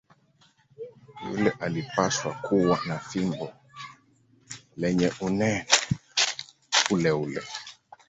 [1.29, 3.53] Yule alipaswa kuwa na fimbo
[4.77, 5.65] lenye unene
[6.91, 7.41] uleule.